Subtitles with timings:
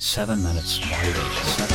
[0.00, 1.68] 7 minutes motivation.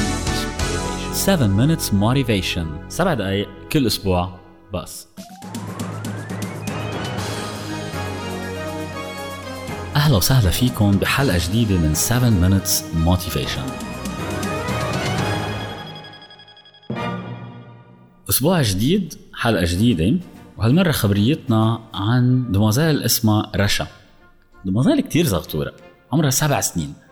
[1.14, 2.66] 7 minutes motivation.
[2.90, 4.40] 7 دقايق كل أسبوع
[4.74, 5.08] بس.
[9.96, 13.72] أهلا وسهلا فيكم بحلقة جديدة من 7 minutes motivation.
[18.30, 20.20] أسبوع جديد حلقة جديدة
[20.58, 23.88] وهالمرة خبريتنا عن دموزيل اسمها رشا.
[24.66, 25.74] دموزيل كتير زغطورة
[26.12, 27.03] عمرها سبع سنين.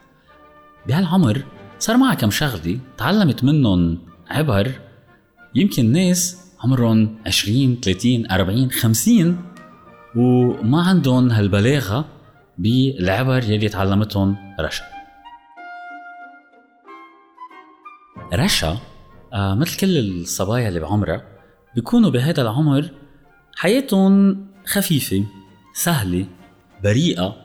[0.88, 1.43] بهالعمر
[1.79, 4.71] صار معها كم شغلة تعلمت منهم عبر.
[5.55, 9.41] يمكن ناس عمرهم 20 30 40 50
[10.15, 12.05] وما عندهم هالبلاغة
[12.57, 14.83] بالعبر يلي تعلمتهم رشا.
[18.33, 18.77] رشا
[19.33, 21.24] آه مثل كل الصبايا اللي بعمرها
[21.75, 22.89] بيكونوا بهذا العمر
[23.55, 25.25] حياتهم خفيفة
[25.74, 26.25] سهلة
[26.83, 27.36] بريئة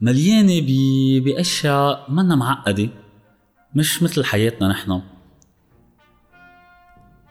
[0.00, 0.60] مليانة
[1.20, 2.88] بأشياء منا معقدة
[3.74, 5.02] مش مثل حياتنا نحن.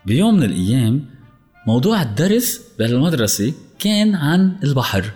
[0.05, 1.05] بيوم من الأيام
[1.67, 5.11] موضوع الدرس بالمدرسة كان عن البحر.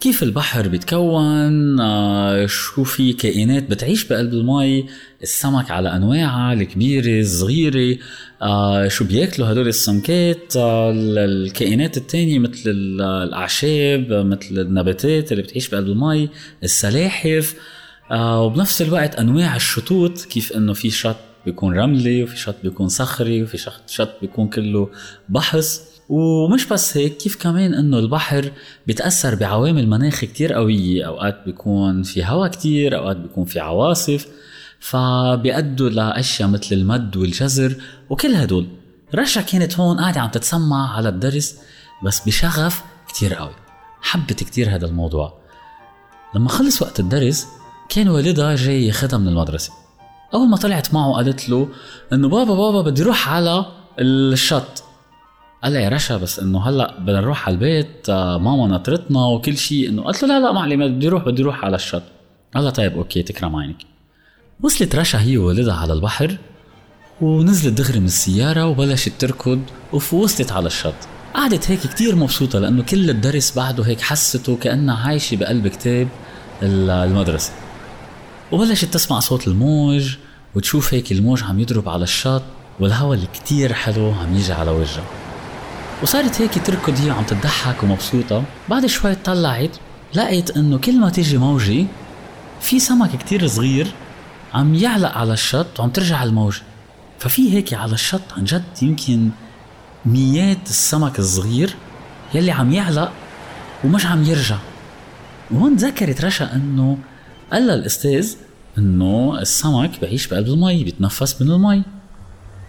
[0.00, 4.86] كيف البحر بيتكون؟ آه، شو في كائنات بتعيش بقلب المي؟
[5.22, 7.98] السمك على أنواعها الكبيرة الصغيرة.
[8.42, 15.86] آه، شو بياكلوا هدول السمكات؟ آه، الكائنات التانية مثل الأعشاب مثل النباتات اللي بتعيش بقلب
[15.86, 16.28] المي
[16.62, 17.54] السلاحف.
[18.12, 23.70] وبنفس الوقت أنواع الشطوط كيف إنه في شط بيكون رملي وفي شط بيكون صخري وفي
[23.86, 24.90] شط بيكون كله
[25.28, 28.52] بحص ومش بس هيك كيف كمان إنه البحر
[28.86, 34.26] بيتاثر بعوامل مناخ كتير قوية؟ أوقات بيكون في هواء كتير أوقات بيكون في عواصف
[34.80, 37.74] فبيأدوا لأشياء مثل المد والجزر
[38.10, 38.66] وكل هدول.
[39.14, 41.56] رشا كانت هون قاعدة عم تتسمع على الدرس
[42.04, 43.54] بس بشغف كتير قوي.
[44.02, 45.40] حبت كتير هذا الموضوع.
[46.34, 47.46] لما خلص وقت الدرس
[47.88, 49.72] كان والدها جاي ياخدها من المدرسة.
[50.34, 51.68] أول ما طلعت معه قالت له
[52.12, 53.66] إنه بابا بابا بدي روح على
[53.98, 54.89] الشط.
[55.64, 59.88] قال لي رشا بس إنه هلأ بدنا نروح على البيت آه، ماما نطرتنا وكل شيء.
[59.88, 62.02] إنه قلت له لا لا معلم بدي أروح بدي أروح على الشط.
[62.54, 63.76] قال لها طيب أوكي تكرم عينك.
[64.60, 66.38] وصلت رشا هي ووالدها على البحر
[67.20, 69.60] ونزلت دغري من السيارة وبلشت تركض
[69.92, 70.94] ووصلت على الشط.
[71.34, 76.08] قعدت هيك كتير مبسوطة لأنه كل الدرس بعده هيك حسته كأنها عايشة بقلب كتاب
[76.62, 77.52] المدرسة.
[78.52, 80.16] وبلشت تسمع صوت الموج
[80.54, 82.42] وتشوف هيك الموج عم يضرب على الشط
[82.80, 85.19] والهواء اللي كتير حلو عم يجي على وجهها.
[86.02, 88.44] وصارت هيك تركض هي عم تضحك ومبسوطة.
[88.68, 89.76] بعد شوي طلعت
[90.14, 91.86] لقيت إنه كل ما تيجي موجة
[92.60, 93.92] في سمك كتير صغير
[94.54, 96.62] عم يعلق على الشط وعم ترجع الموجة.
[97.18, 99.30] ففي هيك على الشط عن جد يمكن
[100.06, 101.74] ميات السمك الصغير
[102.34, 103.12] يلي عم يعلق
[103.84, 104.58] ومش عم يرجع.
[105.50, 106.98] وهون ذكرت رشا إنه
[107.52, 108.34] قال لها الأستاذ
[108.78, 111.82] إنه السمك بعيش بقلب المي بيتنفس من المي.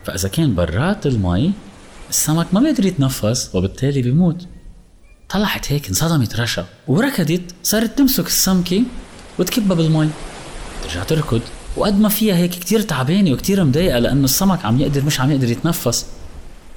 [0.06, 1.52] فإذا كان برات المي
[2.12, 4.46] السمك ما بيقدر يتنفس وبالتالي بيموت.
[5.30, 6.66] طلعت هيك انصدمت رشا.
[6.88, 8.84] وركضت صارت تمسك السمكة
[9.40, 10.10] وتكبها بالمي.
[10.84, 11.42] ترجع تركض.
[11.78, 15.50] وقد ما فيها هيك كتير تعبانة وكتير مضايقة لأنه السمك عم يقدر مش عم يقدر
[15.50, 16.06] يتنفس.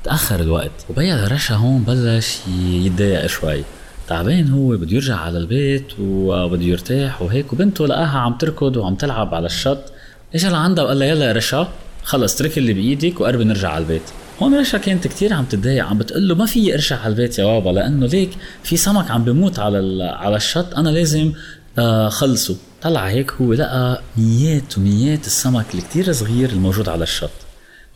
[0.04, 0.70] تأخر الوقت.
[0.90, 3.64] وبيا رشا هون بلش يتضايق شوي.
[4.08, 7.52] تعبان هو بده يرجع على البيت وبده يرتاح وهيك.
[7.52, 9.92] وبنته لقاها عم تركض وعم تلعب على الشط.
[10.34, 11.68] اجى لعندها وقال لها يلا يا رشا
[12.02, 14.02] خلص اترك اللي بإيدك وقربي نرجع على البيت.
[14.42, 17.44] هون رشا كانت كتير عم تتضايق عم بتقول له ما في ارجع على البيت يا
[17.44, 18.30] بابا لأنه ليك
[18.62, 21.32] في سمك عم بموت على على الشط أنا لازم
[21.78, 22.56] آه خلصه.
[22.82, 27.30] طلع هيك هو لقى ميات وميات السمك الكتير صغير الموجود على الشط.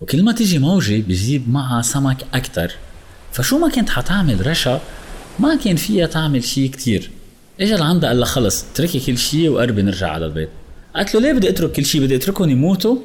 [0.00, 2.72] وكل ما تيجي موجة بيجيب معها سمك أكتر.
[3.32, 4.80] فشو ما كانت حتعمل رشا
[5.38, 7.10] ما كان فيها تعمل شيء كتير.
[7.60, 10.48] اجى لعندها قال لها خلص اتركي كل شيء وقربي نرجع على البيت.
[10.96, 12.96] قالت له ليه بدي أترك كل شيء بدي أتركهم يموتوا؟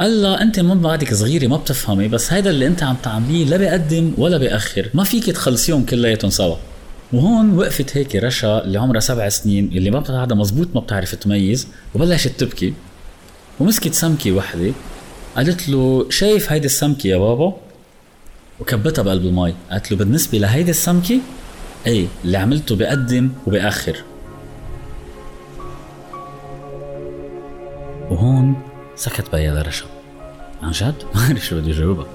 [0.00, 3.56] قال لها أنت من بعدك صغيرة ما بتفهمي بس هيدا اللي أنت عم تعمليه لا
[3.56, 4.90] بيقدم ولا بيأخر.
[4.94, 6.56] ما فيك تخلصيهم كلياتهم سوا.
[7.12, 11.68] وهون وقفت هيك رشا اللي عمرها سبع سنين اللي ما بتعرف مزبوط ما بتعرف تميز
[11.94, 12.74] وبلشت تبكي.
[13.60, 14.72] ومسكت سمكة وحدة
[15.36, 17.56] قالت له شايف هيدي السمكة يا بابا؟
[18.60, 19.54] وكبتها بقلب المي.
[19.70, 21.20] قالت له بالنسبة لهيدي السمكة
[21.86, 23.96] إيه اللي عملته بقدم وبأخر
[28.10, 28.62] وهون
[28.96, 29.97] سكت بيا لرشا.
[30.62, 32.06] عن جد؟ ما عرف شو بده يجاوبها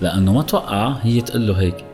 [0.00, 1.84] لأنه ما توقع هي تقول له هيك.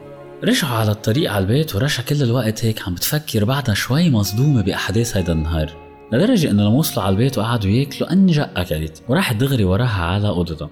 [0.44, 5.16] رجعوا على الطريق على البيت ورشا كل الوقت هيك عم بتفكر بعدها شوي مصدومة بأحداث
[5.16, 5.72] هيدا النهار.
[6.12, 10.70] لدرجة إنه لما وصلوا على البيت وقعدوا ياكلوا أنجا أكلت وراحت دغري وراها على أوضتها.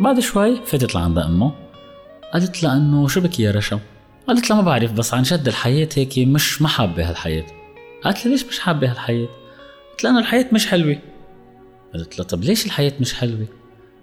[0.00, 1.52] بعد شوي فاتت لعند أمه.
[2.32, 3.80] قالت لها إنه شو بك يا رشا؟
[4.28, 7.46] قالت لها ما بعرف بس عن جد الحياة هيك مش ما حابة هالحياة.
[8.04, 9.28] قالت لها ليش مش حابة هالحياة؟
[9.90, 10.98] قلت لها الحياة مش حلوة.
[11.94, 13.46] قلت لها طب ليش الحياة مش حلوة؟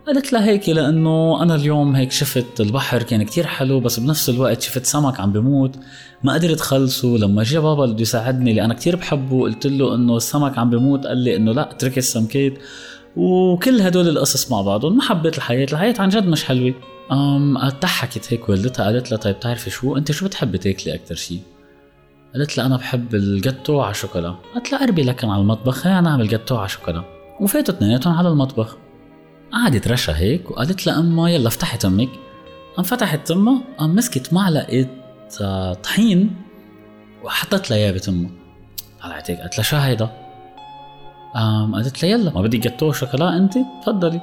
[0.08, 4.62] قالت لها هيك لأنه أنا اليوم هيك شفت البحر كان كتير حلو بس بنفس الوقت
[4.62, 5.76] شفت سمك عم بموت
[6.24, 7.18] ما قدرت خلصه.
[7.18, 11.08] لما جا بابا بده يساعدني اللي أنا كتير بحبه قلت له إنه السمك عم بموت
[11.08, 12.54] قال لي إنه لا اترك السمكات.
[13.16, 15.68] وكل هدول القصص مع بعضهم ما حبيت الحياة.
[15.72, 16.74] الحياة عن جد مش حلوة.
[17.12, 21.40] أم ضحكت هيك والدتها قالت لها طيب بتعرفي شو؟ أنت شو بتحبي تاكلي أكثر شيء
[22.36, 24.36] قالت لها أنا بحب الجاتو على شوكولا.
[24.54, 25.76] قالت لها قربي لكن على المطبخ.
[25.76, 27.04] خلينا نعمل جاتو على شوكولا.
[27.42, 28.78] وفاتوا اثنيناتهم على المطبخ.
[29.58, 32.10] قعدت رشا هيك وقالت لأمها يلا فتحي تمك
[32.76, 34.88] قام فتحت تمها قام مسكت معلقة
[35.42, 36.36] آه، طحين
[37.24, 38.32] وحطت لها اياه بتمها.
[39.04, 40.10] طلعت هيك قالت لها شو هيدا؟
[41.36, 44.22] قام قالت لها يلا ما بدك جاتوه شوكولا أنت؟ تفضلي.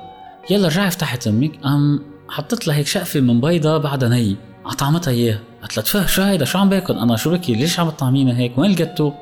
[0.51, 4.37] يلا رجعي افتحي تمك قام حطت لها هيك شقفة من بيضة بعدها ني
[4.67, 5.41] طعمتها إياها.
[5.61, 8.59] قالت لها تفه شو هيدا؟ شو عم باكل؟ أنا شو بكي؟ ليش عم تطعمينا هيك؟
[8.59, 9.13] وين الجاتو؟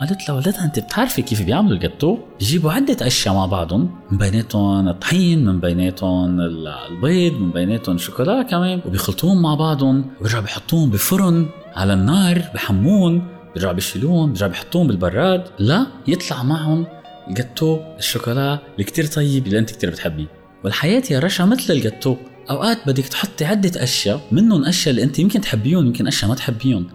[0.00, 4.88] قالت لها ولدها انت بتعرفي كيف بيعملوا الجاتو؟ بيجيبوا عدة أشياء مع بعضهم من بيناتهم
[4.88, 11.46] الطحين من بيناتهم البيض من بيناتهم شوكولا كمان وبيخلطوهم مع بعضهم وبيرجعوا بيحطوهم بفرن
[11.76, 13.22] على النار بحمون
[13.54, 16.86] بيرجعوا بيشيلوهم بيرجعوا بيحطوهم بالبراد لا يطلع معهم
[17.28, 20.26] الجاتو الشوكولا اللي طيب اللي انت كتير بتحبيه.
[20.64, 22.16] والحياة يا رشا مثل الجاتو.
[22.50, 26.86] أوقات بدك تحطي عدة أشياء منهم أشياء اللي انت يمكن تحبيهم يمكن أشياء ما تحبيهم.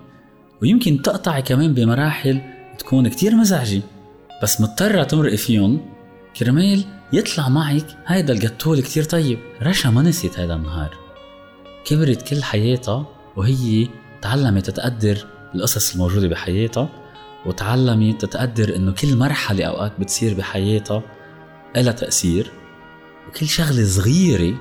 [0.61, 2.41] ويمكن تقطعي كمان بمراحل
[2.83, 3.81] تكون كتير مزعجة.
[4.43, 5.81] بس مضطرة تمرقي فيهم.
[6.37, 6.83] كرمال
[7.13, 9.39] يطلع معك هيدا الجاتو كتير طيب.
[9.61, 10.97] رشا ما نسيت هيدا النهار.
[11.85, 13.87] كبرت كل حياتها وهي
[14.21, 15.25] تعلمت تقدر
[15.55, 16.89] القصص الموجودة بحياتها
[17.45, 21.03] وتعلمت تتقدر إنه كل مرحلة أوقات بتصير بحياتها
[21.77, 22.51] إلها تأثير.
[23.27, 24.57] وكل شغلة صغيرة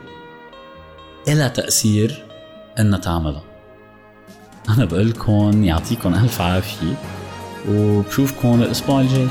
[1.28, 2.24] إلها تأثير
[2.78, 3.44] إنها تعملها.
[4.68, 7.21] أنا بقول لكم يعطيكم ألف عافية.
[7.69, 9.27] وبشوفكم الأسبوع الجاي